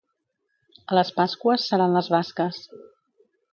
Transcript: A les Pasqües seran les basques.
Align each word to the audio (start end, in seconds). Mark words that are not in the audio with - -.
A 0.93 0.97
les 0.99 1.11
Pasqües 1.19 1.67
seran 1.73 1.95
les 1.99 2.11
basques. 2.17 2.65